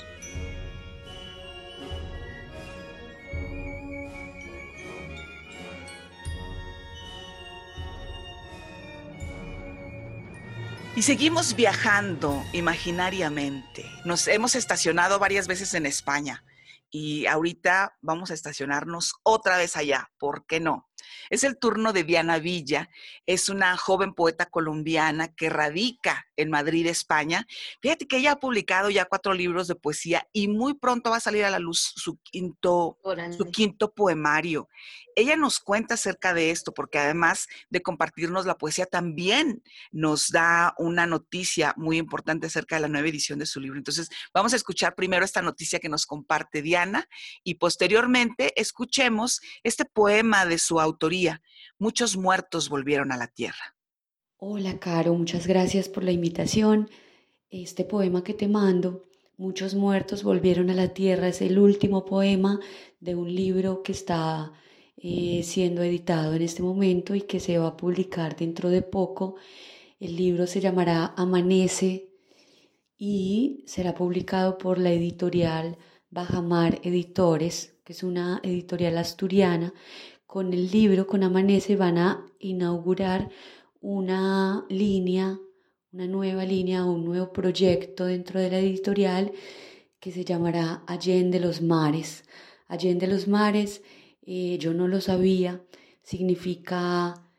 [11.03, 13.83] Seguimos viajando imaginariamente.
[14.05, 16.45] Nos hemos estacionado varias veces en España
[16.89, 20.89] y ahorita vamos a estacionarnos otra vez allá, ¿por qué no?
[21.29, 22.89] Es el turno de Diana Villa,
[23.25, 27.47] es una joven poeta colombiana que radica en Madrid, España.
[27.81, 31.21] Fíjate que ella ha publicado ya cuatro libros de poesía y muy pronto va a
[31.21, 32.97] salir a la luz su quinto,
[33.37, 34.69] su quinto poemario.
[35.15, 40.73] Ella nos cuenta acerca de esto porque además de compartirnos la poesía, también nos da
[40.77, 43.77] una noticia muy importante acerca de la nueva edición de su libro.
[43.77, 47.07] Entonces, vamos a escuchar primero esta noticia que nos comparte Diana
[47.43, 51.41] y posteriormente escuchemos este poema de su autoría,
[51.79, 53.72] Muchos muertos volvieron a la tierra.
[54.45, 56.89] Hola, Caro, muchas gracias por la invitación.
[57.49, 59.05] Este poema que te mando,
[59.37, 62.59] Muchos muertos volvieron a la tierra, es el último poema
[62.99, 64.51] de un libro que está
[64.97, 69.37] eh, siendo editado en este momento y que se va a publicar dentro de poco.
[70.01, 72.09] El libro se llamará Amanece
[72.97, 75.77] y será publicado por la editorial
[76.09, 79.73] Bajamar Editores, que es una editorial asturiana.
[80.25, 83.29] Con el libro, con Amanece, van a inaugurar
[83.83, 85.37] una línea,
[85.91, 89.33] una nueva línea, un nuevo proyecto dentro de la editorial
[89.99, 92.23] que se llamará Allende los Mares.
[92.67, 93.81] Allende los Mares
[94.25, 95.61] eh, yo no lo sabía,
[96.01, 97.29] significa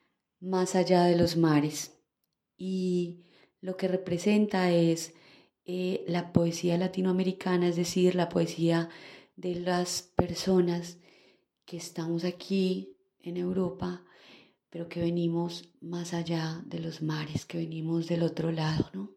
[0.40, 1.98] más allá de los mares.
[2.56, 3.24] Y
[3.60, 5.14] lo que representa es
[5.64, 8.90] eh, la poesía latinoamericana, es decir, la poesía
[9.36, 10.98] de las personas
[11.64, 14.04] que estamos aquí en Europa,
[14.74, 19.12] pero que venimos más allá de los mares, que venimos del otro lado, ¿no?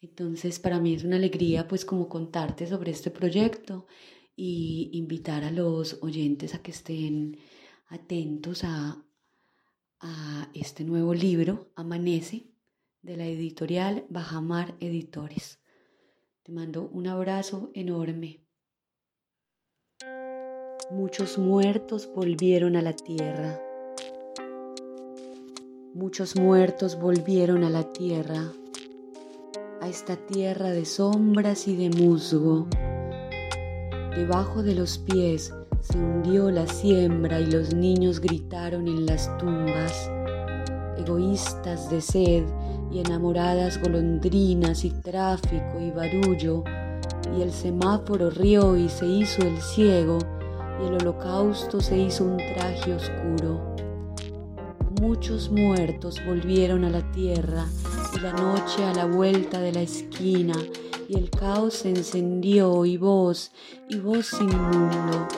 [0.00, 3.88] Entonces, para mí es una alegría, pues, como contarte sobre este proyecto,
[4.36, 7.38] y invitar a los oyentes a que estén
[7.88, 9.04] atentos a,
[9.98, 12.52] a este nuevo libro, Amanece,
[13.02, 15.58] de la editorial Bajamar Editores.
[16.44, 18.46] Te mando un abrazo enorme.
[20.92, 23.60] Muchos muertos volvieron a la tierra.
[25.98, 28.52] Muchos muertos volvieron a la tierra,
[29.80, 32.68] a esta tierra de sombras y de musgo
[34.14, 40.08] Debajo de los pies se hundió la siembra y los niños gritaron en las tumbas,
[40.98, 42.44] egoístas de sed
[42.92, 46.62] y enamoradas golondrinas y tráfico y barullo,
[47.36, 50.18] y el semáforo rió y se hizo el ciego,
[50.80, 53.67] y el holocausto se hizo un traje oscuro.
[55.00, 57.66] Muchos muertos volvieron a la tierra
[58.16, 60.54] y la noche a la vuelta de la esquina
[61.08, 63.52] y el caos se encendió y vos,
[63.88, 65.28] y vos sin mundo,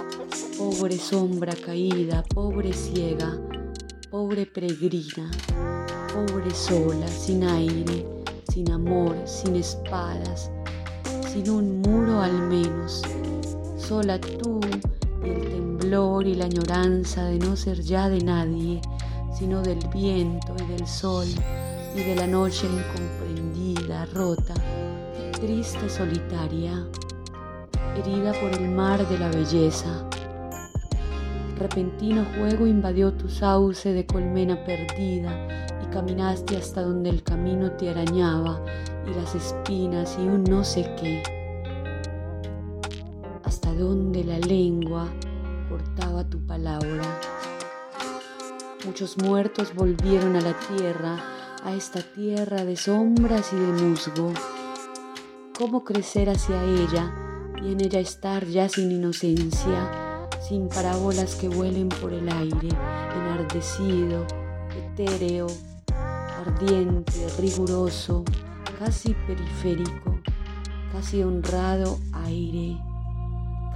[0.56, 3.38] pobre sombra caída, pobre ciega,
[4.10, 5.30] pobre peregrina,
[6.14, 8.06] pobre sola, sin aire,
[8.50, 10.50] sin amor, sin espadas,
[11.30, 13.02] sin un muro al menos,
[13.76, 14.58] sola tú
[15.22, 18.80] y el temblor y la añoranza de no ser ya de nadie,
[19.40, 21.26] sino del viento y del sol
[21.96, 24.52] y de la noche incomprendida, rota
[25.32, 26.86] triste solitaria,
[27.96, 30.06] herida por el mar de la belleza.
[31.56, 35.32] Repentino juego invadió tu sauce de colmena perdida
[35.82, 38.62] y caminaste hasta donde el camino te arañaba
[39.06, 41.22] y las espinas y un no sé qué.
[43.44, 45.08] Hasta donde la lengua
[45.70, 47.39] cortaba tu palabra.
[48.86, 51.18] Muchos muertos volvieron a la tierra,
[51.62, 54.32] a esta tierra de sombras y de musgo.
[55.58, 57.14] Cómo crecer hacia ella
[57.62, 62.68] y en ella estar ya sin inocencia, sin parábolas que vuelen por el aire,
[63.14, 64.26] enardecido,
[64.74, 65.48] etéreo,
[66.38, 68.24] ardiente, riguroso,
[68.78, 70.20] casi periférico,
[70.90, 72.78] casi honrado aire,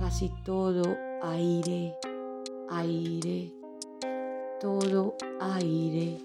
[0.00, 1.94] casi todo aire,
[2.70, 3.63] aire,
[4.64, 6.18] todo aire,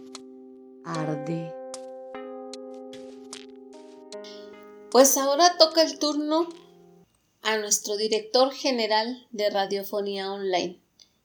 [0.86, 1.54] arde.
[4.90, 6.48] Pues ahora toca el turno
[7.42, 10.80] a nuestro director general de Radiofonía Online,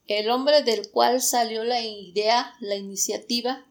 [0.09, 3.65] el hombre del cual salió la idea, la iniciativa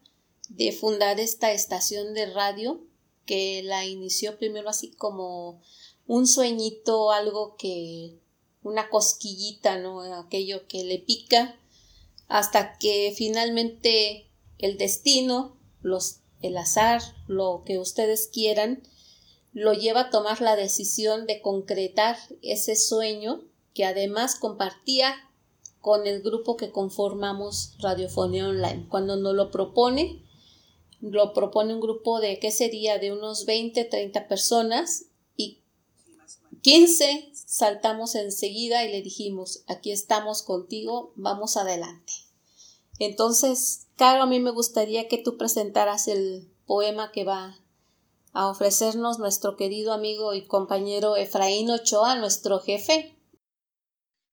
[0.48, 2.80] de fundar esta estación de radio,
[3.26, 5.60] que la inició primero así como
[6.06, 8.16] un sueñito, algo que,
[8.62, 10.00] una cosquillita, ¿no?
[10.14, 11.58] Aquello que le pica,
[12.28, 18.82] hasta que finalmente el destino, los, el azar, lo que ustedes quieran,
[19.52, 25.14] lo lleva a tomar la decisión de concretar ese sueño que además compartía
[25.80, 28.86] con el grupo que conformamos Radiofonía Online.
[28.88, 30.24] Cuando nos lo propone,
[31.00, 32.98] lo propone un grupo de, ¿qué sería?
[32.98, 35.06] De unos 20, 30 personas
[35.36, 35.58] y
[36.62, 42.12] 15 saltamos enseguida y le dijimos, aquí estamos contigo, vamos adelante.
[42.98, 47.56] Entonces, Caro, a mí me gustaría que tú presentaras el poema que va
[48.32, 53.13] a ofrecernos nuestro querido amigo y compañero Efraín Ochoa, nuestro jefe.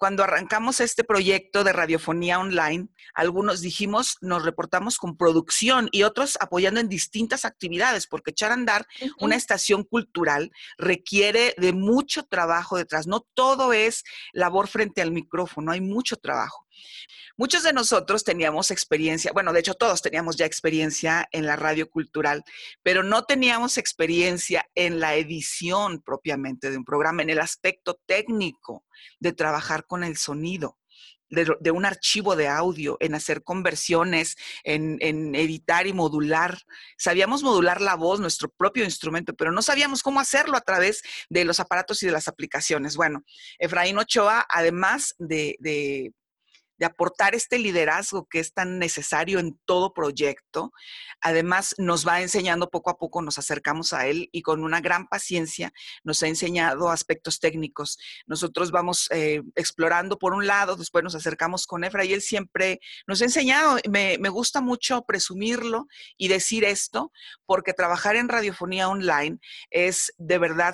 [0.01, 6.39] Cuando arrancamos este proyecto de radiofonía online, algunos dijimos nos reportamos con producción y otros
[6.41, 8.87] apoyando en distintas actividades, porque echar a andar
[9.19, 13.05] una estación cultural requiere de mucho trabajo detrás.
[13.05, 16.65] No todo es labor frente al micrófono, hay mucho trabajo.
[17.37, 21.89] Muchos de nosotros teníamos experiencia, bueno, de hecho todos teníamos ya experiencia en la radio
[21.89, 22.43] cultural,
[22.83, 28.85] pero no teníamos experiencia en la edición propiamente de un programa, en el aspecto técnico
[29.19, 30.77] de trabajar con el sonido.
[31.29, 34.99] De, un archivo de audio, en hacer conversiones, en,
[35.33, 36.59] editar y modular.
[36.97, 41.45] Sabíamos modular la voz, nuestro propio instrumento, pero no sabíamos cómo hacerlo a través de
[41.45, 42.97] los aparatos y de las aplicaciones.
[42.97, 43.23] Bueno,
[43.59, 46.13] Efraín Ochoa, además de, de
[46.81, 50.73] de aportar este liderazgo que es tan necesario en todo proyecto.
[51.21, 55.07] Además, nos va enseñando poco a poco, nos acercamos a él y con una gran
[55.07, 55.71] paciencia
[56.03, 57.99] nos ha enseñado aspectos técnicos.
[58.25, 62.79] Nosotros vamos eh, explorando por un lado, después nos acercamos con Efra y él siempre
[63.05, 63.77] nos ha enseñado.
[63.87, 65.85] Me, me gusta mucho presumirlo
[66.17, 67.11] y decir esto,
[67.45, 69.37] porque trabajar en radiofonía online
[69.69, 70.73] es de verdad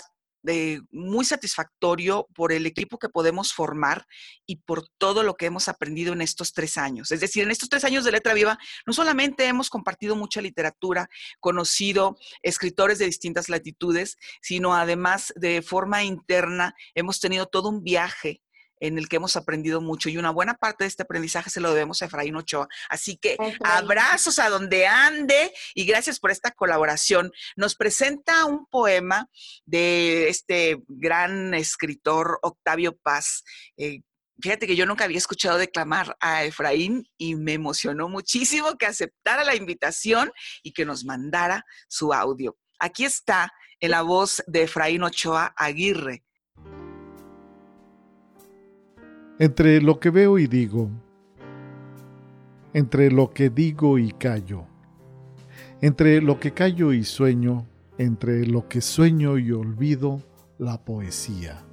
[0.92, 4.06] muy satisfactorio por el equipo que podemos formar
[4.46, 7.12] y por todo lo que hemos aprendido en estos tres años.
[7.12, 11.10] Es decir, en estos tres años de Letra Viva, no solamente hemos compartido mucha literatura,
[11.40, 18.42] conocido escritores de distintas latitudes, sino además de forma interna hemos tenido todo un viaje
[18.80, 21.74] en el que hemos aprendido mucho y una buena parte de este aprendizaje se lo
[21.74, 22.68] debemos a Efraín Ochoa.
[22.90, 27.32] Así que abrazos a donde ande y gracias por esta colaboración.
[27.56, 29.30] Nos presenta un poema
[29.66, 33.44] de este gran escritor Octavio Paz.
[33.78, 34.02] Eh,
[34.42, 39.44] fíjate que yo nunca había escuchado declamar a Efraín y me emocionó muchísimo que aceptara
[39.44, 42.58] la invitación y que nos mandara su audio.
[42.80, 46.27] Aquí está en la voz de Efraín Ochoa Aguirre
[49.40, 50.90] entre lo que veo y digo,
[52.74, 54.66] entre lo que digo y callo,
[55.80, 57.68] entre lo que callo y sueño,
[58.00, 60.24] entre lo que sueño y olvido,
[60.58, 61.64] la poesía.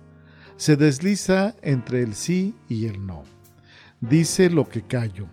[0.56, 3.24] Se desliza entre el sí y el no.
[4.00, 5.26] Dice lo que callo,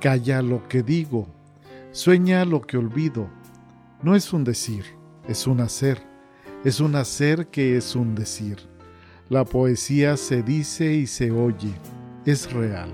[0.00, 1.28] calla lo que digo,
[1.92, 3.26] sueña lo que olvido.
[4.02, 4.84] No es un decir,
[5.26, 6.02] es un hacer,
[6.62, 8.73] es un hacer que es un decir
[9.34, 11.74] la poesía se dice y se oye,
[12.24, 12.88] es real.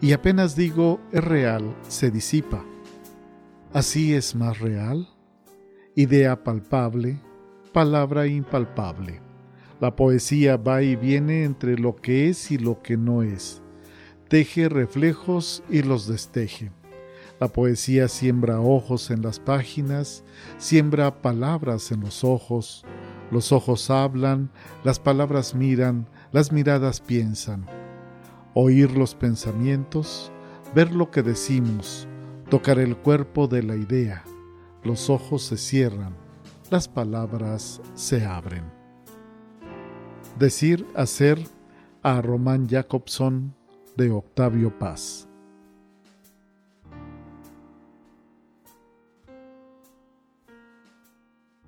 [0.00, 2.64] Y apenas digo es real, se disipa.
[3.72, 5.08] Así es más real.
[5.96, 7.18] Idea palpable,
[7.72, 9.20] palabra impalpable.
[9.80, 13.60] La poesía va y viene entre lo que es y lo que no es.
[14.28, 16.70] Teje reflejos y los desteje.
[17.40, 20.22] La poesía siembra ojos en las páginas,
[20.56, 22.84] siembra palabras en los ojos,
[23.30, 24.50] los ojos hablan,
[24.82, 27.66] las palabras miran, las miradas piensan.
[28.54, 30.30] Oír los pensamientos,
[30.74, 32.06] ver lo que decimos,
[32.50, 34.24] tocar el cuerpo de la idea.
[34.82, 36.14] Los ojos se cierran,
[36.70, 38.64] las palabras se abren.
[40.38, 41.42] Decir, hacer
[42.02, 43.54] a Román Jacobson
[43.96, 45.23] de Octavio Paz.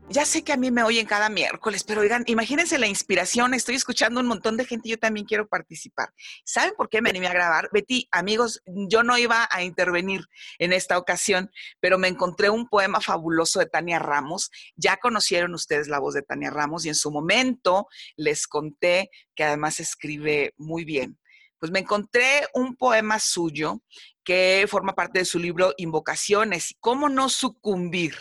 [0.08, 3.74] Ya sé que a mí me oyen cada miércoles, pero oigan, imagínense la inspiración, estoy
[3.74, 6.10] escuchando un montón de gente y yo también quiero participar.
[6.44, 7.68] ¿Saben por qué me animé a grabar?
[7.72, 10.24] Betty, amigos, yo no iba a intervenir
[10.58, 11.50] en esta ocasión,
[11.80, 14.50] pero me encontré un poema fabuloso de Tania Ramos.
[14.76, 19.44] Ya conocieron ustedes la voz de Tania Ramos y en su momento les conté que
[19.44, 21.18] además escribe muy bien.
[21.58, 23.82] Pues me encontré un poema suyo
[24.22, 26.76] que forma parte de su libro Invocaciones.
[26.80, 28.14] ¿Cómo no sucumbir?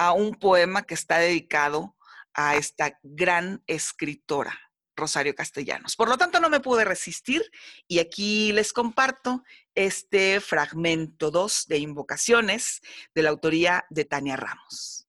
[0.00, 1.94] A un poema que está dedicado
[2.32, 4.58] a esta gran escritora,
[4.96, 5.94] Rosario Castellanos.
[5.94, 7.42] Por lo tanto, no me pude resistir
[7.86, 9.44] y aquí les comparto
[9.74, 12.80] este fragmento 2 de Invocaciones
[13.14, 15.06] de la autoría de Tania Ramos.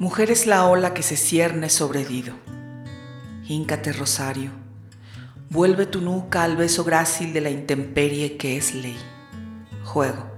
[0.00, 2.34] Mujer es la ola que se cierne sobre Dido.
[3.46, 4.50] Híncate, Rosario.
[5.50, 8.98] Vuelve tu nuca al beso grácil de la intemperie que es ley.
[9.84, 10.31] Juego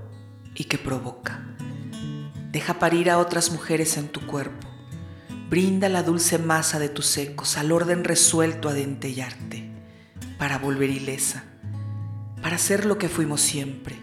[0.55, 1.42] y que provoca.
[2.50, 4.68] Deja parir a otras mujeres en tu cuerpo.
[5.50, 9.70] Brinda la dulce masa de tus ecos al orden resuelto a dentellarte,
[10.38, 11.44] para volver ilesa,
[12.42, 13.96] para ser lo que fuimos siempre,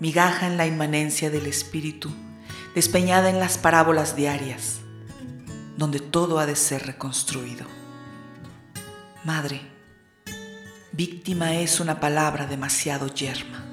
[0.00, 2.10] migaja en la inmanencia del espíritu,
[2.74, 4.80] despeñada en las parábolas diarias,
[5.76, 7.66] donde todo ha de ser reconstruido.
[9.24, 9.60] Madre,
[10.92, 13.63] víctima es una palabra demasiado yerma.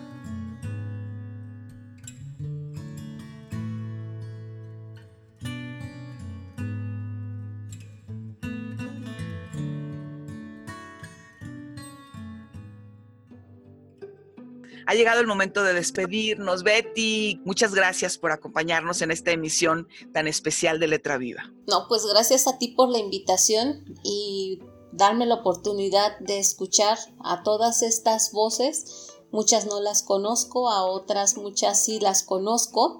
[14.91, 16.63] Ha llegado el momento de despedirnos.
[16.63, 21.49] Betty, muchas gracias por acompañarnos en esta emisión tan especial de Letra Viva.
[21.65, 24.59] No, pues gracias a ti por la invitación y
[24.91, 29.13] darme la oportunidad de escuchar a todas estas voces.
[29.31, 32.99] Muchas no las conozco, a otras muchas sí las conozco,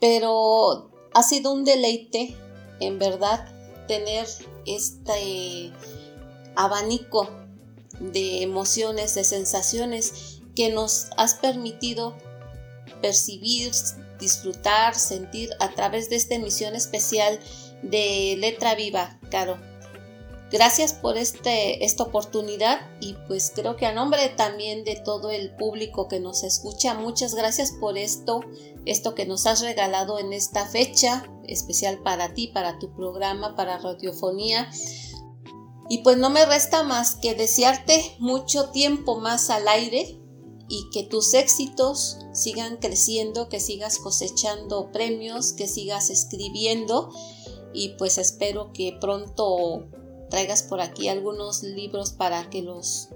[0.00, 2.36] pero ha sido un deleite,
[2.80, 3.46] en verdad,
[3.86, 4.26] tener
[4.66, 5.72] este
[6.56, 7.28] abanico
[8.00, 12.16] de emociones, de sensaciones que nos has permitido
[13.00, 13.72] percibir,
[14.18, 17.40] disfrutar, sentir a través de esta emisión especial
[17.82, 19.58] de Letra Viva, Caro.
[20.50, 25.54] Gracias por este, esta oportunidad y pues creo que a nombre también de todo el
[25.54, 28.40] público que nos escucha, muchas gracias por esto,
[28.84, 33.78] esto que nos has regalado en esta fecha especial para ti, para tu programa, para
[33.78, 34.68] Radiofonía.
[35.88, 40.19] Y pues no me resta más que desearte mucho tiempo más al aire,
[40.70, 47.10] y que tus éxitos sigan creciendo, que sigas cosechando premios, que sigas escribiendo.
[47.74, 49.88] Y pues espero que pronto
[50.30, 53.08] traigas por aquí algunos libros para que los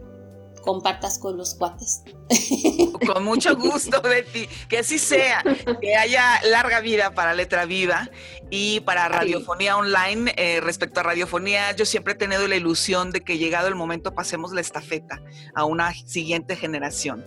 [0.64, 2.02] compartas con los cuates.
[3.06, 4.48] Con mucho gusto, Betty.
[4.68, 5.44] Que así sea.
[5.80, 8.10] Que haya larga vida para Letra Viva
[8.50, 10.32] y para Radiofonía Online.
[10.36, 14.14] Eh, respecto a Radiofonía, yo siempre he tenido la ilusión de que llegado el momento
[14.14, 15.22] pasemos la estafeta
[15.54, 17.24] a una siguiente generación.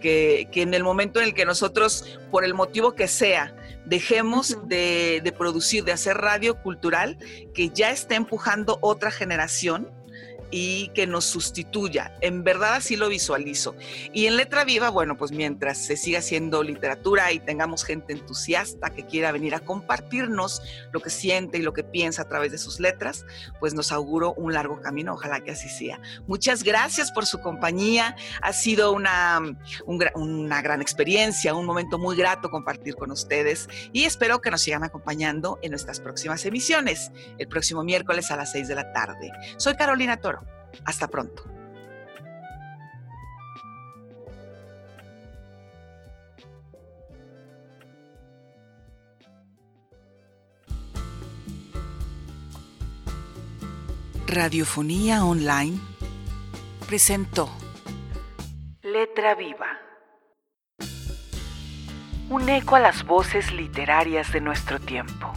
[0.00, 3.56] Que, que en el momento en el que nosotros, por el motivo que sea,
[3.86, 7.16] dejemos de, de producir, de hacer radio cultural,
[7.54, 9.90] que ya está empujando otra generación
[10.56, 12.16] y que nos sustituya.
[12.20, 13.74] En verdad así lo visualizo.
[14.12, 18.90] Y en letra viva, bueno, pues mientras se siga haciendo literatura y tengamos gente entusiasta
[18.90, 22.58] que quiera venir a compartirnos lo que siente y lo que piensa a través de
[22.58, 23.26] sus letras,
[23.58, 25.14] pues nos auguro un largo camino.
[25.14, 26.00] Ojalá que así sea.
[26.28, 28.14] Muchas gracias por su compañía.
[28.40, 29.40] Ha sido una,
[30.14, 34.84] una gran experiencia, un momento muy grato compartir con ustedes y espero que nos sigan
[34.84, 39.32] acompañando en nuestras próximas emisiones, el próximo miércoles a las 6 de la tarde.
[39.56, 40.43] Soy Carolina Toro.
[40.84, 41.44] Hasta pronto.
[54.26, 55.78] Radiofonía Online
[56.88, 57.48] presentó
[58.82, 59.78] Letra Viva.
[62.30, 65.32] Un eco a las voces literarias de nuestro tiempo.